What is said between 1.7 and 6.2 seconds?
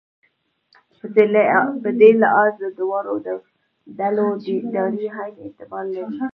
په دې لحاظ د دواړو ډلو دینداري عین اعتبار لري.